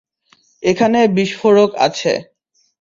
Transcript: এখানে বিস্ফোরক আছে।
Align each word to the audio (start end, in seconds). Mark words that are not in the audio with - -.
এখানে 0.63 0.99
বিস্ফোরক 1.15 1.71
আছে। 1.79 2.11